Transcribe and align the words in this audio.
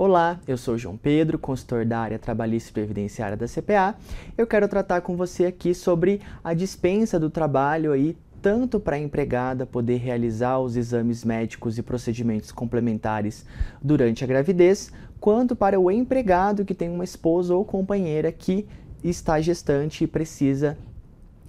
Olá, 0.00 0.38
eu 0.46 0.56
sou 0.56 0.78
João 0.78 0.96
Pedro, 0.96 1.40
consultor 1.40 1.84
da 1.84 1.98
área 1.98 2.20
trabalhista 2.20 2.70
e 2.70 2.72
previdenciária 2.72 3.36
da 3.36 3.48
CPA. 3.48 3.96
Eu 4.36 4.46
quero 4.46 4.68
tratar 4.68 5.00
com 5.00 5.16
você 5.16 5.44
aqui 5.44 5.74
sobre 5.74 6.20
a 6.44 6.54
dispensa 6.54 7.18
do 7.18 7.28
trabalho 7.28 7.90
aí 7.90 8.16
tanto 8.40 8.78
para 8.78 8.94
a 8.94 8.98
empregada 9.00 9.66
poder 9.66 9.96
realizar 9.96 10.60
os 10.60 10.76
exames 10.76 11.24
médicos 11.24 11.78
e 11.78 11.82
procedimentos 11.82 12.52
complementares 12.52 13.44
durante 13.82 14.22
a 14.22 14.26
gravidez, 14.28 14.92
quanto 15.18 15.56
para 15.56 15.80
o 15.80 15.90
empregado 15.90 16.64
que 16.64 16.76
tem 16.76 16.88
uma 16.88 17.02
esposa 17.02 17.52
ou 17.52 17.64
companheira 17.64 18.30
que 18.30 18.68
está 19.02 19.40
gestante 19.40 20.04
e 20.04 20.06
precisa 20.06 20.78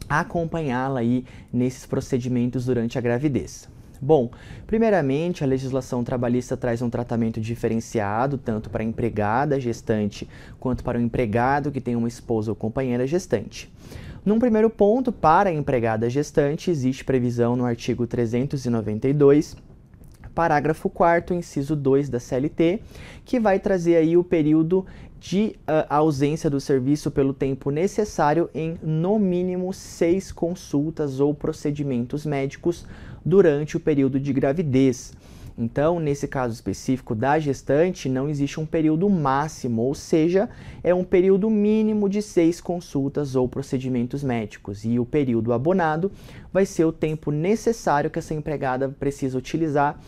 acompanhá-la 0.09 1.02
aí 1.02 1.23
nesses 1.54 1.86
procedimentos 1.86 2.66
durante 2.66 2.98
a 2.98 3.02
gravidez. 3.02 3.70
Bom, 4.02 4.31
primeiramente, 4.66 5.44
a 5.44 5.48
legislação 5.48 6.03
trabalhista 6.03 6.55
traz 6.55 6.81
um 6.81 6.89
tratamento 6.89 7.41
diferenciado 7.41 8.38
tanto 8.38 8.70
para 8.70 8.81
a 8.81 8.85
empregada 8.85 9.59
gestante 9.59 10.27
quanto 10.59 10.84
para 10.84 10.98
o 10.98 11.02
empregado 11.02 11.72
que 11.72 11.81
tem 11.81 11.95
uma 11.95 12.08
esposa 12.08 12.52
ou 12.52 12.55
companheira 12.55 13.05
gestante. 13.05 13.72
Num 14.25 14.39
primeiro 14.39 14.70
ponto, 14.70 15.12
para 15.12 15.49
a 15.49 15.53
empregada 15.53 16.09
gestante, 16.09 16.72
existe 16.72 17.03
previsão 17.03 17.55
no 17.55 17.66
artigo 17.66 18.05
392 18.05 19.55
parágrafo 20.34 20.90
4 20.90 21.36
inciso 21.36 21.76
2 21.76 22.10
da 22.10 22.20
CLT, 22.20 22.82
que 23.26 23.40
vai 23.40 23.60
trazer 23.60 23.96
aí 23.96 24.16
o 24.16 24.24
período 24.24 24.86
de 25.20 25.56
uh, 25.62 25.86
ausência 25.90 26.50
do 26.50 26.59
serviço 26.59 27.12
pelo 27.12 27.34
tempo 27.34 27.70
necessário 27.70 28.50
em 28.53 28.78
no 28.81 29.20
mínimo 29.20 29.73
seis 29.73 30.31
consultas 30.31 31.20
ou 31.20 31.34
procedimentos 31.34 32.26
médicos 32.26 32.86
durante 33.26 33.76
o 33.76 33.80
período 33.80 34.20
de 34.20 34.31
gravidez. 34.31 35.14
Então, 35.62 36.00
nesse 36.00 36.26
caso 36.26 36.53
específico 36.53 37.14
da 37.14 37.38
gestante, 37.38 38.08
não 38.08 38.30
existe 38.30 38.62
um 38.62 38.66
período 38.66 39.09
máximo, 39.09 39.81
ou 39.81 39.94
seja, 39.94 40.50
é 40.81 40.96
um 40.96 41.03
período 41.03 41.50
mínimo 41.50 42.08
de 42.08 42.22
seis 42.22 42.62
consultas 42.62 43.36
ou 43.36 43.46
procedimentos 43.46 44.23
médicos. 44.23 44.86
E 44.86 44.98
o 44.98 45.06
período 45.06 45.52
abonado 45.52 46.09
vai 46.53 46.66
ser 46.66 46.86
o 46.86 46.94
tempo 46.94 47.30
necessário 47.30 48.09
que 48.09 48.20
essa 48.20 48.34
empregada 48.34 48.88
precisa 48.88 49.38
utilizar 49.38 50.00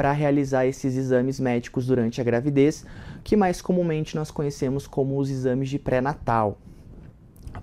para 0.00 0.12
realizar 0.12 0.64
esses 0.64 0.96
exames 0.96 1.38
médicos 1.38 1.84
durante 1.86 2.22
a 2.22 2.24
gravidez, 2.24 2.86
que 3.22 3.36
mais 3.36 3.60
comumente 3.60 4.16
nós 4.16 4.30
conhecemos 4.30 4.86
como 4.86 5.18
os 5.18 5.28
exames 5.28 5.68
de 5.68 5.78
pré-natal. 5.78 6.56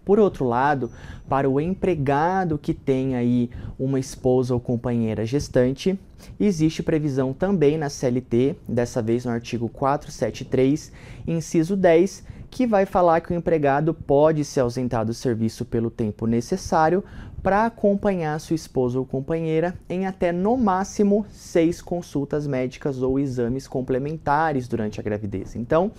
Por 0.05 0.19
outro 0.19 0.45
lado, 0.45 0.91
para 1.27 1.49
o 1.49 1.59
empregado 1.59 2.59
que 2.59 2.75
tem 2.75 3.15
aí 3.15 3.49
uma 3.79 3.99
esposa 3.99 4.53
ou 4.53 4.59
companheira 4.59 5.25
gestante, 5.25 5.99
existe 6.39 6.83
previsão 6.83 7.33
também 7.33 7.75
na 7.75 7.89
CLT, 7.89 8.55
dessa 8.69 9.01
vez 9.01 9.25
no 9.25 9.31
artigo 9.31 9.67
473, 9.67 10.91
inciso 11.25 11.75
10, 11.75 12.23
que 12.57 12.65
vai 12.65 12.87
falar 12.87 13.21
que 13.21 13.31
o 13.31 13.35
empregado 13.35 13.93
pode 13.93 14.43
se 14.43 14.59
ausentar 14.59 15.05
do 15.05 15.13
serviço 15.13 15.63
pelo 15.63 15.91
tempo 15.91 16.25
necessário 16.25 17.03
para 17.43 17.67
acompanhar 17.67 18.39
sua 18.39 18.55
esposa 18.55 18.97
ou 18.97 19.05
companheira 19.05 19.75
em 19.87 20.07
até 20.07 20.31
no 20.31 20.57
máximo 20.57 21.23
seis 21.29 21.83
consultas 21.83 22.47
médicas 22.47 22.99
ou 22.99 23.19
exames 23.19 23.67
complementares 23.67 24.67
durante 24.67 24.99
a 24.99 25.03
gravidez. 25.03 25.55
Então, 25.55 25.91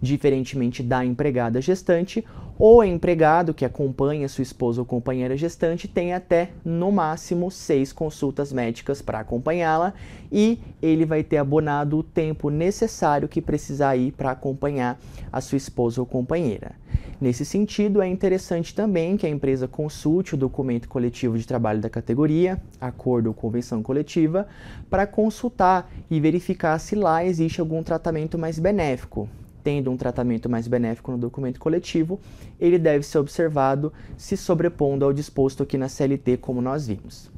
diferentemente 0.00 0.84
da 0.84 1.04
empregada 1.04 1.60
gestante, 1.60 2.24
o 2.56 2.84
empregado 2.84 3.52
que 3.52 3.64
acompanha 3.64 4.28
sua 4.28 4.42
esposa 4.42 4.80
ou 4.80 4.86
companheira 4.86 5.36
gestante 5.36 5.88
tem 5.88 6.12
até 6.12 6.50
no 6.64 6.92
máximo 6.92 7.50
seis 7.50 7.92
consultas 7.92 8.52
médicas 8.52 9.02
para 9.02 9.18
acompanhá-la 9.18 9.92
e 10.30 10.60
ele 10.80 11.04
vai 11.04 11.24
ter 11.24 11.38
abonado 11.38 11.98
o 11.98 12.02
tempo 12.04 12.50
necessário 12.50 13.28
que 13.28 13.42
precisar 13.42 13.96
ir 13.96 14.12
para 14.12 14.30
acompanhar 14.30 15.00
a 15.32 15.40
sua 15.40 15.56
esposa 15.56 16.00
ou 16.04 16.06
companheira. 16.06 16.72
Nesse 17.20 17.44
sentido, 17.44 18.02
é 18.02 18.06
interessante 18.06 18.74
também 18.74 19.16
que 19.16 19.26
a 19.26 19.30
empresa 19.30 19.66
consulte 19.66 20.34
o 20.34 20.36
documento 20.36 20.88
coletivo 20.88 21.38
de 21.38 21.46
trabalho 21.46 21.80
da 21.80 21.88
categoria, 21.88 22.60
acordo 22.80 23.28
ou 23.28 23.34
convenção 23.34 23.82
coletiva, 23.82 24.46
para 24.90 25.06
consultar 25.06 25.90
e 26.10 26.20
verificar 26.20 26.78
se 26.78 26.94
lá 26.94 27.24
existe 27.24 27.60
algum 27.60 27.82
tratamento 27.82 28.38
mais 28.38 28.58
benéfico. 28.58 29.28
Tendo 29.62 29.90
um 29.90 29.96
tratamento 29.96 30.50
mais 30.50 30.68
benéfico 30.68 31.10
no 31.10 31.16
documento 31.16 31.58
coletivo, 31.58 32.20
ele 32.60 32.78
deve 32.78 33.04
ser 33.06 33.18
observado 33.18 33.90
se 34.16 34.36
sobrepondo 34.36 35.04
ao 35.04 35.12
disposto 35.12 35.62
aqui 35.62 35.78
na 35.78 35.88
CLT, 35.88 36.36
como 36.36 36.60
nós 36.60 36.86
vimos. 36.86 37.30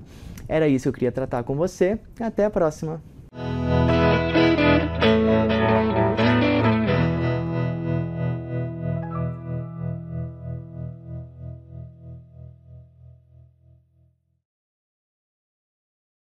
Era 0.48 0.66
isso 0.66 0.84
que 0.84 0.88
eu 0.88 0.92
queria 0.92 1.12
tratar 1.12 1.44
com 1.44 1.54
você. 1.54 1.98
Até 2.18 2.44
a 2.44 2.50
próxima! 2.50 3.15